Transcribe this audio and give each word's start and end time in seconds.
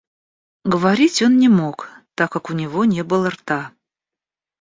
Говорить 0.65 1.21
он 1.21 1.37
не 1.37 1.47
мог, 1.47 1.91
так 2.15 2.31
как 2.31 2.49
у 2.49 2.53
него 2.53 2.85
не 2.85 3.03
было 3.03 3.29
рта. 3.29 3.71